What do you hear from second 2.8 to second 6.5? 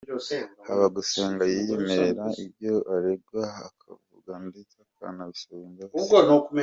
aregwa akavuga ndetse akanabisabira imbabazi.